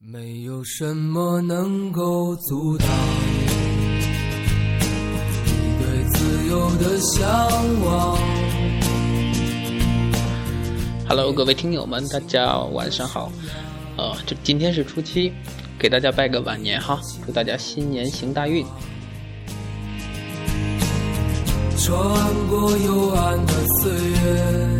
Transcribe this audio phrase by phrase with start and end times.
[0.00, 2.86] 没有什么能够阻挡
[5.44, 7.28] 你对自由的向
[7.84, 8.16] 往。
[11.08, 13.32] Hello，各位听友们，大家晚上好。
[13.96, 15.32] 呃，这今天是初七，
[15.76, 18.64] 给大家拜个晚年哈，祝大家新年行大运。
[21.76, 21.98] 穿
[22.48, 23.52] 过幽暗的
[23.82, 24.78] 岁月，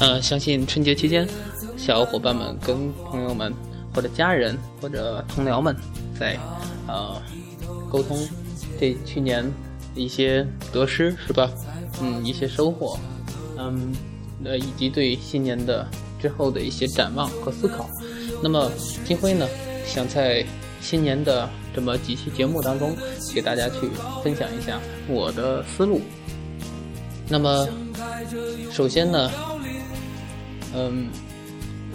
[0.00, 1.28] 呃，相信春节期间，
[1.76, 3.54] 小伙伴们跟朋友们
[3.94, 5.74] 或者家人或者同僚们
[6.18, 6.38] 在
[6.86, 7.20] 呃
[7.90, 8.18] 沟通
[8.78, 9.44] 这去年
[9.94, 11.50] 一些得失是吧？
[12.00, 12.98] 嗯，一些收获，
[13.56, 13.92] 嗯，
[14.44, 15.86] 呃，以及对新年的
[16.20, 17.88] 之后的一些展望和思考。
[18.42, 18.70] 那么
[19.04, 19.48] 金辉呢，
[19.84, 20.46] 想在
[20.80, 22.94] 新年的这么几期节目当中，
[23.34, 23.90] 给大家去
[24.22, 24.78] 分享一下
[25.08, 26.00] 我的思路。
[27.28, 27.66] 那么，
[28.70, 29.30] 首先呢，
[30.72, 31.08] 嗯，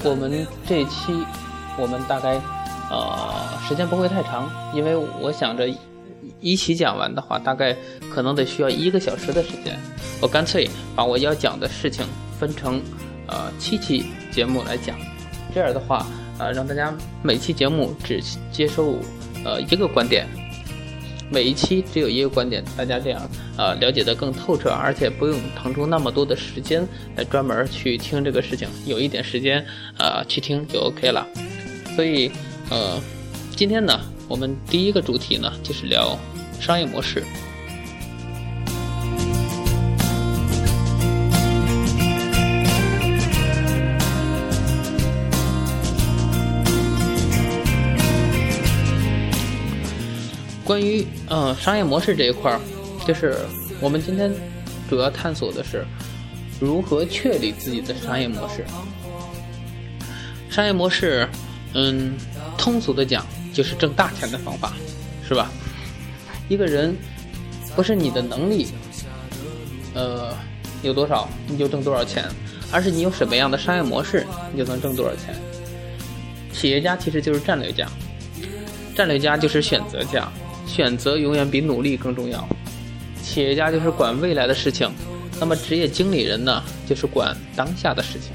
[0.04, 1.14] 我们这期
[1.78, 2.40] 我们大概
[2.90, 5.68] 呃时间不会太长，因为我想着
[6.40, 7.76] 一期讲完的话，大概
[8.14, 9.78] 可能得需要一个小时的时间。
[10.22, 12.06] 我干脆把我要讲的事情
[12.40, 12.82] 分成
[13.28, 14.98] 呃七期节目来讲，
[15.54, 16.06] 这样的话
[16.40, 18.22] 呃让大家每期节目只
[18.52, 18.96] 接受
[19.44, 20.28] 呃一个观点。
[21.32, 23.20] 每一期只有一个观点，大家这样
[23.58, 29.66] 呃了解的更透彻，而且不用腾出那么多的时间来专门去听这个事情，有一点时间
[29.98, 31.26] 呃去听就 OK 了。
[31.96, 32.32] 所以
[32.70, 33.00] 呃，
[33.56, 36.18] 今天呢，我们第一个主题呢就是聊
[36.60, 37.24] 商业模式。
[50.66, 52.60] 关于呃商业模式这一块儿，
[53.06, 53.38] 就是
[53.80, 54.34] 我们今天
[54.90, 55.86] 主要探索的是
[56.60, 58.66] 如何确立自己的商业模式。
[60.50, 61.28] 商业模式，
[61.74, 62.14] 嗯，
[62.58, 64.74] 通俗的讲就是挣大钱的方法，
[65.28, 65.52] 是吧？
[66.50, 66.96] 一个人
[67.76, 68.68] 不是你的能力，
[69.94, 70.36] 呃，
[70.82, 72.26] 有多少你就挣多少钱，
[72.72, 75.36] 而是你有什么样的商业模式，你就能挣多少钱。
[76.52, 77.88] 企业家其实就是战略家，
[78.96, 80.32] 战略家就是选择家。
[80.66, 82.48] 选择永远比努力更重要。
[83.22, 84.90] 企业家就是管未来的事情，
[85.40, 88.32] 那么职业经理人呢，就是管当下的事情。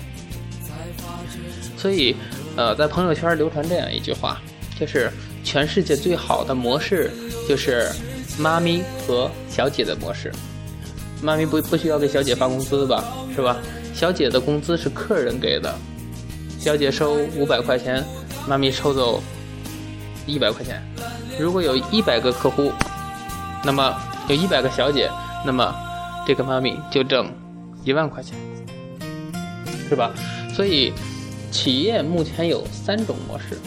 [1.77, 2.15] 所以，
[2.59, 4.43] 呃，在朋友圈流传这样一句话，
[4.77, 5.09] 就是
[5.45, 7.09] 全世界最好的模式
[7.49, 7.89] 就是
[8.37, 10.33] 妈咪和小姐的模式。
[11.23, 13.59] 妈咪不不需要给小姐发工资吧，是吧？
[13.95, 15.73] 小姐的工资是客人给的，
[16.59, 18.05] 小姐收五百块钱，
[18.49, 19.23] 妈咪抽走
[20.27, 20.83] 一百块钱。
[21.39, 22.73] 如果有一百个客户，
[23.63, 23.97] 那么
[24.29, 25.09] 有一百个小姐，
[25.47, 25.73] 那么
[26.27, 27.33] 这个妈咪就挣
[27.85, 28.37] 一万块钱，
[29.89, 30.11] 是吧？
[30.53, 30.93] 所以
[31.51, 33.59] 企业目前有三种模式，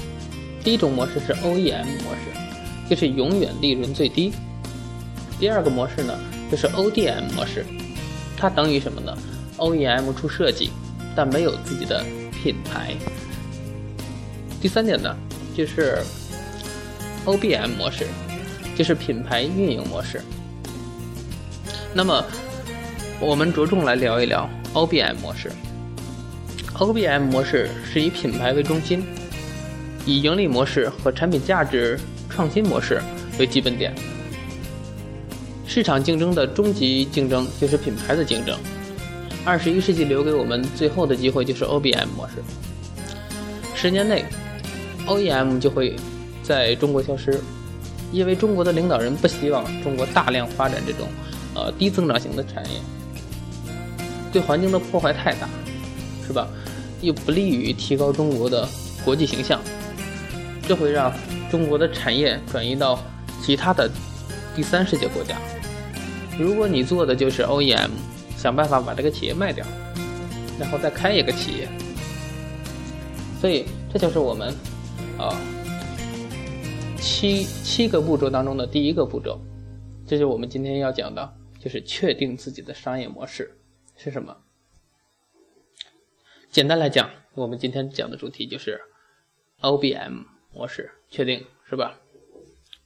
[0.63, 4.31] 第一种模式是 OEM 模式，就是永远利润最低；
[5.39, 6.17] 第二个模式呢，
[6.49, 7.65] 就是 ODM 模式，
[8.37, 9.17] 它等于什么呢
[9.57, 10.69] ？OEM 出设计，
[11.15, 12.95] 但没有自己的品牌；
[14.61, 15.15] 第三点呢，
[15.55, 15.99] 就是。
[17.23, 18.07] OBM 模式
[18.75, 20.23] 就是品牌运营模式。
[21.93, 22.25] 那么，
[23.19, 25.51] 我们着重来聊一聊 OBM 模式。
[26.81, 29.05] OBM 模式是以品牌为中心，
[30.03, 32.99] 以盈利模式和产品价值创新模式
[33.37, 33.93] 为基本点。
[35.67, 38.57] 市场竞争的终极竞争就是品牌的竞争。
[39.45, 42.41] 二十一世纪留给我们最后的机会就是 OBM 模式。
[43.75, 44.25] 十年内
[45.05, 45.95] ，OEM 就会。
[46.43, 47.39] 在中国消失，
[48.11, 51.07] 因为中国的领导人不希望中国大量发展这种
[51.53, 52.71] 呃低增长型的产业，
[54.33, 55.47] 对环境的破坏太大，
[56.25, 56.47] 是吧？
[57.01, 58.67] 又不利于提高中国的
[59.03, 59.59] 国际形象，
[60.67, 61.11] 这会让
[61.49, 62.99] 中国的产业转移到
[63.41, 63.89] 其他的
[64.55, 65.35] 第三世界国家。
[66.37, 67.89] 如果你做的就是 OEM，
[68.37, 69.65] 想办法把这个企业卖掉，
[70.59, 71.67] 然后再开一个企业，
[73.39, 74.53] 所以这就是我们
[75.17, 75.35] 啊。
[77.03, 79.39] 七七个步骤当中的第一个步骤，
[80.05, 83.51] 这就是我们今天要讲的，就是确定自己的商业模式
[83.97, 84.35] 是什么。
[86.51, 88.81] 简单来讲，我们今天讲的主题就是
[89.61, 92.01] OBM 模式，确定是吧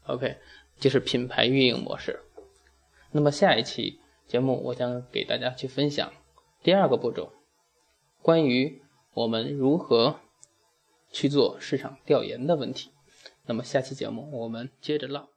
[0.05, 0.37] ？OK，
[0.79, 2.19] 就是品牌运营模式。
[3.11, 6.13] 那么下一期节目，我将给大家去分享
[6.61, 7.33] 第二个步骤，
[8.21, 8.83] 关于
[9.15, 10.19] 我们如何
[11.11, 12.91] 去做市场调研的问题。
[13.47, 15.34] 那么下期节目我们接着唠。